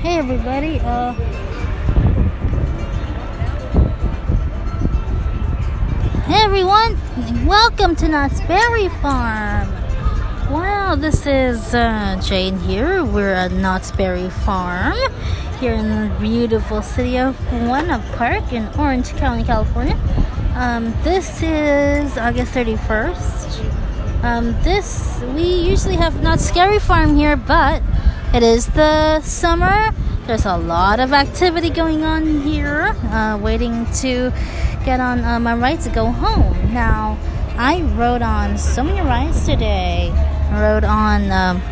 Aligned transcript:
Hey 0.00 0.16
everybody, 0.18 0.78
uh 0.78 1.12
Hey 6.22 6.44
everyone, 6.44 6.96
welcome 7.44 7.96
to 7.96 8.06
Knott's 8.06 8.40
Berry 8.42 8.88
Farm. 9.02 9.68
Wow, 10.52 10.94
this 10.94 11.26
is 11.26 11.74
uh, 11.74 12.20
Jane 12.24 12.60
here. 12.60 13.04
We're 13.04 13.32
at 13.34 13.50
Knott's 13.50 13.90
Berry 13.90 14.30
Farm 14.30 14.94
here 15.58 15.72
in 15.72 15.88
the 15.88 16.14
beautiful 16.20 16.80
city 16.80 17.18
of 17.18 17.36
Buena 17.50 17.98
Park 18.14 18.52
in 18.52 18.68
Orange 18.78 19.16
County, 19.16 19.42
California. 19.42 19.98
Um, 20.54 20.94
this 21.02 21.42
is 21.42 22.16
August 22.16 22.52
31st. 22.52 24.22
Um, 24.22 24.52
this, 24.62 25.20
we 25.34 25.42
usually 25.42 25.96
have 25.96 26.22
Knott's 26.22 26.44
Scary 26.48 26.78
Farm 26.78 27.16
here, 27.16 27.36
but 27.36 27.82
it 28.34 28.42
is 28.42 28.66
the 28.66 29.20
summer. 29.22 29.90
There's 30.26 30.44
a 30.44 30.56
lot 30.56 31.00
of 31.00 31.12
activity 31.12 31.70
going 31.70 32.04
on 32.04 32.42
here, 32.42 32.94
uh, 33.10 33.38
waiting 33.42 33.86
to 34.02 34.30
get 34.84 35.00
on 35.00 35.24
uh, 35.24 35.40
my 35.40 35.54
ride 35.54 35.80
to 35.80 35.90
go 35.90 36.06
home. 36.06 36.74
Now, 36.74 37.18
I 37.56 37.82
rode 37.96 38.22
on 38.22 38.58
so 38.58 38.84
many 38.84 39.00
rides 39.00 39.46
today. 39.46 40.10
I 40.50 40.60
rode 40.60 40.84
on, 40.84 41.32
um, 41.32 41.62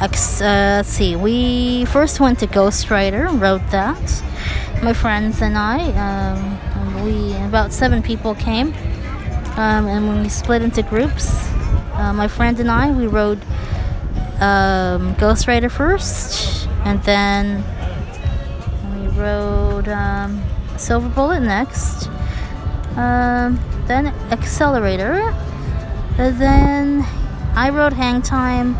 uh, 0.00 0.08
let's 0.40 0.88
see, 0.88 1.14
we 1.14 1.84
first 1.86 2.18
went 2.18 2.40
to 2.40 2.46
Ghost 2.46 2.90
Rider, 2.90 3.28
rode 3.28 3.66
that. 3.70 4.22
My 4.82 4.92
friends 4.92 5.40
and 5.40 5.56
I, 5.56 5.90
um, 5.92 7.04
we, 7.04 7.34
about 7.46 7.72
seven 7.72 8.02
people 8.02 8.34
came, 8.34 8.68
um, 9.56 9.86
and 9.86 10.22
we 10.22 10.28
split 10.28 10.62
into 10.62 10.82
groups. 10.82 11.48
Uh, 11.94 12.12
my 12.12 12.28
friend 12.28 12.58
and 12.60 12.70
I, 12.70 12.90
we 12.90 13.06
rode 13.06 13.40
um, 14.40 15.14
Ghost 15.14 15.48
Rider 15.48 15.68
first, 15.68 16.68
and 16.84 17.02
then 17.02 17.64
we 18.94 19.08
rode 19.18 19.88
um, 19.88 20.42
Silver 20.76 21.08
Bullet 21.08 21.40
next, 21.40 22.08
um, 22.96 23.58
then 23.86 24.12
Xcelerator, 24.30 25.34
and 26.18 26.38
then 26.40 27.04
I 27.54 27.70
rode 27.70 27.92
Hang 27.92 28.22
Time 28.22 28.74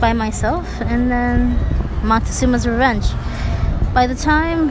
by 0.00 0.12
myself, 0.12 0.68
and 0.80 1.10
then 1.10 1.58
Montezuma's 2.02 2.66
Revenge. 2.66 3.06
By 3.94 4.06
the 4.06 4.14
time 4.14 4.70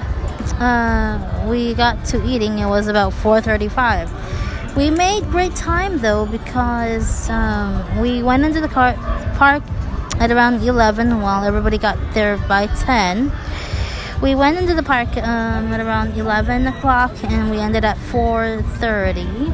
uh, 0.61 1.47
we 1.49 1.73
got 1.73 2.05
to 2.05 2.23
eating, 2.27 2.59
it 2.59 2.67
was 2.67 2.87
about 2.87 3.13
4:35. 3.13 4.75
We 4.75 4.89
made 4.91 5.23
great 5.31 5.55
time 5.55 5.99
though 5.99 6.25
because 6.25 7.29
um, 7.29 7.99
we 7.99 8.21
went 8.21 8.43
into 8.43 8.61
the 8.61 8.67
car 8.67 8.93
park 9.37 9.63
at 10.19 10.31
around 10.31 10.61
11 10.63 11.21
while 11.21 11.43
everybody 11.43 11.77
got 11.77 11.97
there 12.13 12.37
by 12.47 12.67
10 12.67 13.31
we 14.21 14.35
went 14.35 14.57
into 14.57 14.73
the 14.73 14.83
park 14.83 15.09
um, 15.17 15.73
at 15.73 15.79
around 15.79 16.17
11 16.17 16.67
o'clock 16.67 17.11
and 17.23 17.49
we 17.51 17.57
ended 17.57 17.83
at 17.83 17.97
4.30 17.97 19.51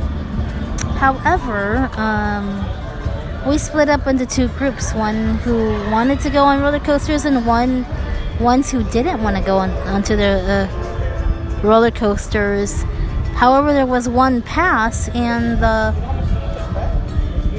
however 0.97 1.89
um, 1.99 2.65
we 3.49 3.57
split 3.57 3.89
up 3.89 4.05
into 4.07 4.25
two 4.25 4.47
groups 4.49 4.93
one 4.93 5.37
who 5.39 5.71
wanted 5.91 6.19
to 6.19 6.29
go 6.29 6.43
on 6.43 6.61
roller 6.61 6.79
coasters 6.79 7.25
and 7.25 7.45
one 7.45 7.85
ones 8.39 8.71
who 8.71 8.83
didn't 8.91 9.21
want 9.21 9.37
to 9.37 9.43
go 9.43 9.57
on 9.57 9.69
onto 9.87 10.15
the 10.15 10.67
uh, 10.69 11.61
roller 11.63 11.91
coasters. 11.91 12.83
However 13.35 13.73
there 13.73 13.85
was 13.85 14.09
one 14.09 14.41
pass 14.41 15.09
and 15.09 15.61
the 15.61 15.93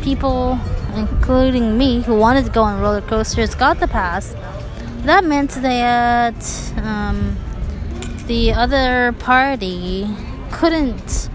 people 0.03 0.57
including 0.95 1.79
me, 1.79 2.03
who 2.03 2.17
wanted 2.17 2.45
to 2.45 2.51
go 2.51 2.63
on 2.63 2.81
roller 2.81 3.01
coasters, 3.01 3.55
got 3.55 3.81
the 3.81 3.89
pass. 3.89 4.35
That 5.05 5.25
meant 5.25 5.51
that 5.63 6.73
um, 6.77 7.37
the 8.27 8.53
other 8.53 9.13
party 9.19 10.09
couldn't 10.51 11.29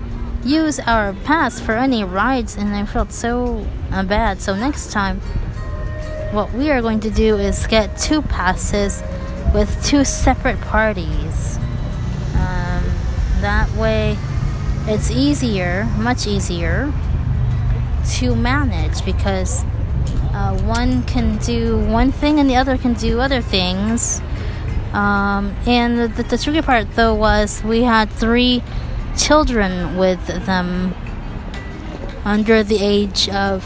use 0.44 0.80
our 0.80 1.14
pass 1.26 1.60
for 1.60 1.74
any 1.74 2.04
rides, 2.04 2.56
and 2.56 2.76
I 2.76 2.86
felt 2.86 3.12
so 3.12 3.66
uh, 3.92 4.04
bad. 4.04 4.42
So 4.42 4.56
next 4.56 4.92
time, 4.92 5.20
what 6.32 6.54
we 6.54 6.70
are 6.72 6.82
going 6.82 7.00
to 7.02 7.10
do 7.10 7.38
is 7.38 7.68
get 7.68 7.98
two 7.98 8.22
passes 8.22 9.02
with 9.54 9.84
two 9.86 10.06
separate 10.06 10.60
parties. 10.62 11.58
Um, 12.36 12.84
that 13.42 13.70
way, 13.78 14.18
it's 14.88 15.12
easier, 15.12 15.86
much 15.98 16.28
easier 16.28 16.94
to 18.16 18.36
manage 18.36 19.04
because 19.06 19.64
uh, 20.34 20.58
one 20.64 21.04
can 21.04 21.38
do 21.38 21.78
one 21.78 22.12
thing 22.12 22.40
and 22.40 22.50
the 22.50 22.56
other 22.56 22.78
can 22.78 22.94
do 22.94 23.20
other 23.20 23.42
things. 23.42 24.22
Um, 24.94 25.56
and 25.66 26.14
the, 26.14 26.24
the, 26.24 26.38
tricky 26.38 26.62
part, 26.62 26.88
though, 26.96 27.14
was 27.14 27.64
we 27.64 27.84
had 27.84 28.10
three 28.10 28.64
children 29.18 29.98
with 29.98 30.26
them 30.46 30.96
under 32.24 32.64
the 32.64 32.78
age 32.80 33.30
of 33.30 33.66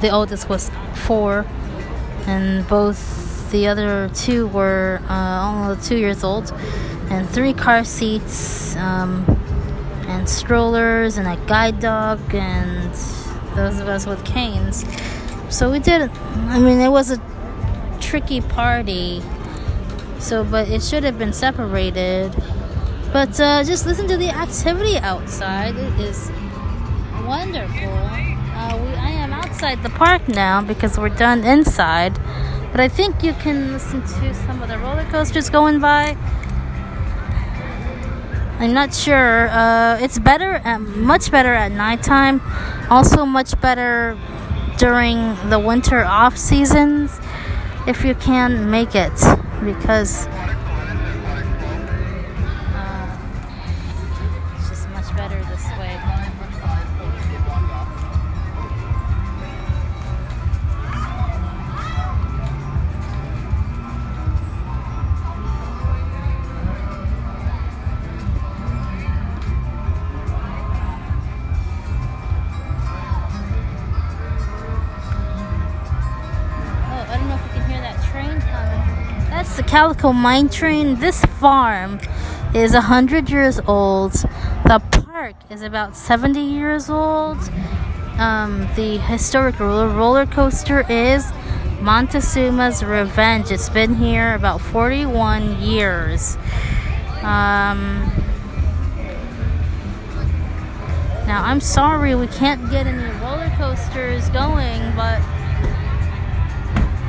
the 0.00 0.10
oldest 0.10 0.48
was 0.48 0.70
four, 0.94 1.46
and 2.26 2.66
both 2.66 3.50
the 3.52 3.68
other 3.68 4.10
two 4.14 4.48
were 4.48 5.00
uh, 5.08 5.12
almost 5.12 5.88
two 5.88 5.96
years 5.96 6.24
old, 6.24 6.52
and 7.10 7.28
three 7.28 7.52
car 7.52 7.84
seats. 7.84 8.74
Um, 8.76 9.24
and 10.12 10.28
strollers 10.28 11.16
and 11.16 11.26
a 11.26 11.36
guide 11.46 11.80
dog 11.80 12.20
and 12.34 12.81
those 13.54 13.80
of 13.80 13.88
us 13.88 14.06
with 14.06 14.24
canes. 14.24 14.84
So 15.48 15.70
we 15.70 15.78
did. 15.78 16.10
I 16.48 16.58
mean, 16.58 16.80
it 16.80 16.90
was 16.90 17.10
a 17.10 17.20
tricky 18.00 18.40
party. 18.40 19.22
So, 20.18 20.44
but 20.44 20.68
it 20.68 20.82
should 20.82 21.04
have 21.04 21.18
been 21.18 21.32
separated. 21.32 22.34
But 23.12 23.38
uh, 23.40 23.64
just 23.64 23.86
listen 23.86 24.08
to 24.08 24.16
the 24.16 24.30
activity 24.30 24.96
outside. 24.98 25.76
It 25.76 26.00
is 26.00 26.30
wonderful. 27.26 27.92
Uh, 27.92 28.78
we, 28.82 28.94
I 28.94 29.10
am 29.10 29.32
outside 29.32 29.82
the 29.82 29.90
park 29.90 30.28
now 30.28 30.62
because 30.62 30.98
we're 30.98 31.10
done 31.10 31.44
inside. 31.44 32.18
But 32.70 32.80
I 32.80 32.88
think 32.88 33.22
you 33.22 33.34
can 33.34 33.72
listen 33.72 34.00
to 34.00 34.34
some 34.34 34.62
of 34.62 34.68
the 34.68 34.78
roller 34.78 35.04
coasters 35.10 35.50
going 35.50 35.78
by. 35.78 36.16
I'm 38.62 38.74
not 38.74 38.94
sure. 38.94 39.48
Uh, 39.48 39.98
it's 40.00 40.20
better, 40.20 40.52
at, 40.52 40.80
much 40.80 41.32
better 41.32 41.52
at 41.52 41.72
nighttime. 41.72 42.40
Also, 42.88 43.26
much 43.26 43.60
better 43.60 44.16
during 44.78 45.34
the 45.50 45.58
winter 45.58 46.04
off 46.04 46.36
seasons 46.36 47.18
if 47.88 48.04
you 48.04 48.14
can 48.14 48.70
make 48.70 48.94
it 48.94 49.12
because 49.64 50.28
Calico 79.72 80.12
Mine 80.12 80.50
Train. 80.50 80.96
This 80.96 81.24
farm 81.40 81.98
is 82.54 82.74
100 82.74 83.30
years 83.30 83.58
old. 83.66 84.12
The 84.66 84.82
park 84.90 85.34
is 85.48 85.62
about 85.62 85.96
70 85.96 86.38
years 86.40 86.90
old. 86.90 87.38
Um, 88.18 88.68
the 88.76 88.98
historic 88.98 89.58
roller 89.58 90.26
coaster 90.26 90.84
is 90.90 91.24
Montezuma's 91.80 92.84
Revenge. 92.84 93.50
It's 93.50 93.70
been 93.70 93.94
here 93.94 94.34
about 94.34 94.60
41 94.60 95.62
years. 95.62 96.36
Um, 97.22 98.12
now, 101.26 101.44
I'm 101.44 101.60
sorry 101.60 102.14
we 102.14 102.26
can't 102.26 102.70
get 102.70 102.86
any 102.86 103.10
roller 103.20 103.50
coasters 103.56 104.28
going, 104.28 104.94
but 104.94 105.18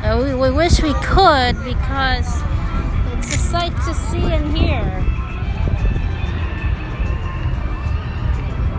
uh, 0.05 0.21
we, 0.23 0.33
we 0.33 0.49
wish 0.49 0.81
we 0.81 0.93
could 0.93 1.61
because 1.65 2.41
it's 3.55 3.61
sight 3.61 3.75
to 3.85 3.93
see 3.93 4.31
and 4.31 4.57
hear. 4.57 4.81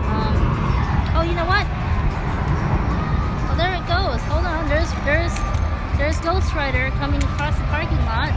Um, 0.03 0.35
oh, 1.15 1.23
you 1.25 1.35
know 1.35 1.45
what? 1.45 1.65
Oh, 3.49 3.55
there 3.57 3.75
it 3.75 3.87
goes. 3.87 4.21
Hold 4.27 4.45
on. 4.45 4.67
There's 4.67 4.91
there's 5.05 5.33
there's 5.97 6.19
Ghost 6.19 6.53
Rider 6.53 6.89
coming 6.97 7.23
across 7.23 7.57
the 7.57 7.63
parking 7.65 7.97
lot. 8.05 8.31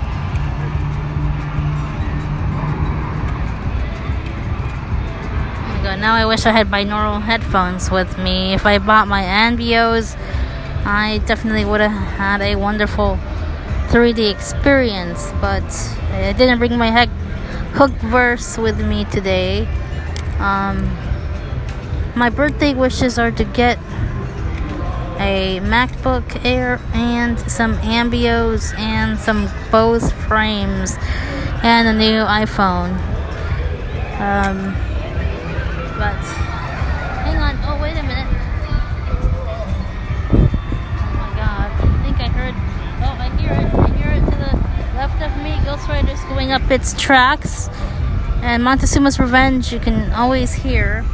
Oh 5.64 5.75
my 5.75 5.82
god! 5.82 6.00
Now 6.00 6.14
I 6.14 6.25
wish 6.25 6.46
I 6.46 6.52
had 6.52 6.69
binaural 6.69 7.20
headphones 7.20 7.90
with 7.90 8.17
me. 8.19 8.55
If 8.55 8.64
I 8.64 8.79
bought 8.79 9.08
my 9.08 9.23
Ambeos 9.23 10.17
I 10.85 11.19
definitely 11.26 11.67
would 11.67 11.81
have 11.82 11.90
had 11.90 12.40
a 12.40 12.56
wonderful 12.56 13.19
3D 13.88 14.31
experience, 14.31 15.32
but 15.40 15.64
I 16.12 16.35
didn't 16.37 16.58
bring 16.58 16.76
my 16.76 16.90
heck 16.90 17.08
Hooke 17.73 17.99
Verse 18.11 18.58
with 18.58 18.79
me 18.79 19.06
today. 19.06 19.67
Um, 20.38 20.94
my 22.14 22.29
birthday 22.29 22.75
wishes 22.75 23.19
are 23.19 23.31
to 23.31 23.44
get 23.44 23.79
a 25.19 25.61
MacBook 25.62 26.44
Air 26.44 26.81
and 26.93 27.38
some 27.50 27.79
Ambeos 27.79 28.79
and 28.79 29.19
some 29.19 29.49
Bose 29.70 30.12
frames 30.12 30.96
and 31.62 31.88
a 31.88 31.93
new 31.94 32.20
iPhone. 32.25 32.93
Um, 34.20 34.75
but 35.99 36.48
Up 46.50 46.71
its 46.71 46.95
tracks, 46.95 47.69
and 48.43 48.62
Montezuma's 48.62 49.19
Revenge. 49.21 49.71
You 49.71 49.79
can 49.79 50.12
always 50.12 50.55
hear. 50.55 51.05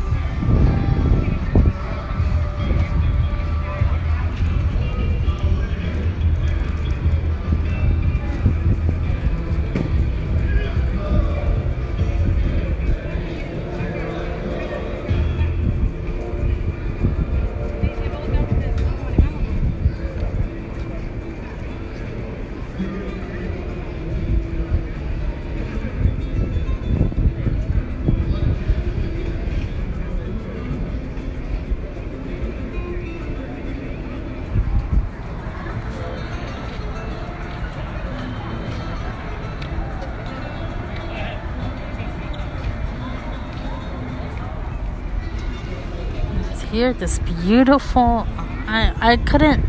Here 46.74 46.92
this 46.92 47.20
beautiful 47.20 48.26
I, 48.66 48.92
I 49.00 49.16
couldn't 49.16 49.64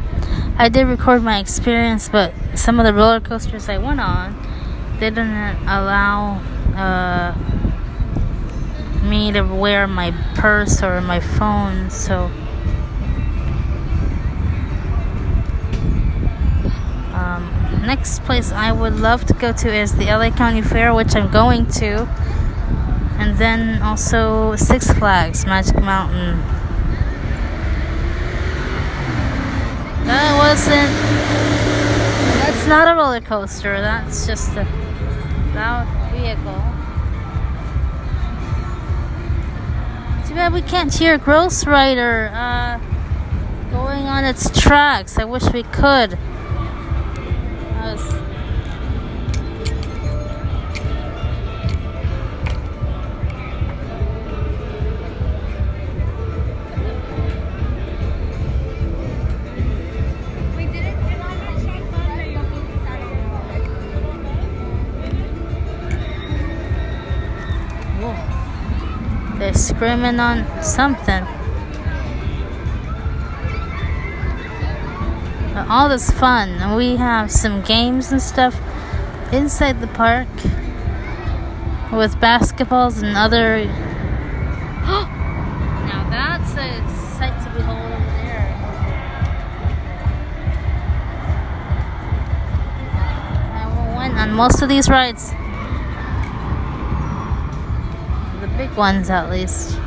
I 0.57 0.69
did 0.69 0.87
record 0.87 1.21
my 1.21 1.37
experience 1.37 2.09
but 2.09 2.33
some 2.55 2.79
of 2.79 2.85
the 2.87 2.95
roller 2.95 3.19
coasters 3.19 3.69
I 3.69 3.77
went 3.77 3.99
on 3.99 4.33
didn't 4.99 5.55
allow 5.67 6.41
uh, 6.75 7.35
me 9.03 9.31
to 9.33 9.43
wear 9.43 9.85
my 9.85 10.15
purse 10.33 10.81
or 10.81 10.99
my 10.99 11.19
phone 11.19 11.91
so. 11.91 12.31
Um, 17.13 17.83
next 17.85 18.23
place 18.23 18.51
I 18.51 18.71
would 18.71 18.95
love 18.95 19.25
to 19.25 19.33
go 19.35 19.53
to 19.53 19.71
is 19.71 19.95
the 19.95 20.05
LA 20.05 20.31
County 20.31 20.63
Fair 20.63 20.91
which 20.91 21.15
I'm 21.15 21.31
going 21.31 21.67
to. 21.81 22.07
And 23.19 23.37
then 23.37 23.83
also 23.83 24.55
Six 24.55 24.91
Flags 24.91 25.45
Magic 25.45 25.79
Mountain 25.79 26.64
That 30.05 30.37
wasn't. 30.37 30.91
That's 32.45 32.67
not 32.67 32.87
a 32.87 32.95
roller 32.95 33.21
coaster. 33.21 33.81
That's 33.81 34.27
just 34.27 34.55
a 34.55 34.63
loud 35.55 35.87
vehicle. 36.11 36.61
Too 40.27 40.35
bad 40.35 40.53
we 40.53 40.61
can't 40.61 40.93
hear 40.93 41.17
Ghost 41.17 41.65
Rider 41.65 42.29
uh, 42.33 42.79
going 43.71 44.05
on 44.05 44.23
its 44.25 44.49
tracks. 44.59 45.17
I 45.17 45.25
wish 45.25 45.51
we 45.51 45.63
could. 45.63 46.17
Screaming 69.75 70.19
on 70.21 70.45
something. 70.63 71.25
But 75.53 75.67
all 75.69 75.89
this 75.89 76.09
fun, 76.11 76.75
we 76.77 76.95
have 76.95 77.29
some 77.29 77.61
games 77.61 78.11
and 78.11 78.21
stuff 78.21 78.55
inside 79.33 79.81
the 79.81 79.87
park 79.87 80.29
with 81.91 82.15
basketballs 82.21 83.03
and 83.03 83.17
other. 83.17 83.65
now 84.85 86.07
that's 86.09 86.51
a 86.53 87.17
sight 87.17 87.37
to 87.43 87.49
behold 87.57 87.77
over 87.77 88.11
there. 88.23 88.55
I 93.53 93.95
went 93.97 94.17
on 94.17 94.31
most 94.31 94.61
of 94.61 94.69
these 94.69 94.87
rides. 94.87 95.33
Big 98.57 98.71
ones 98.75 99.09
at 99.09 99.29
least. 99.29 99.77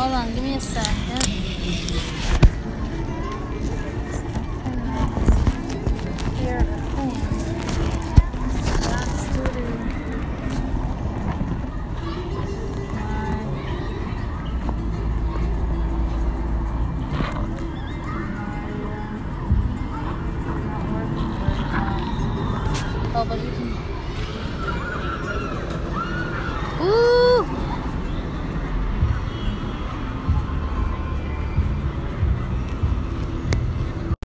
Hold 0.00 0.14
on, 0.14 0.34
give 0.34 0.42
me 0.42 0.54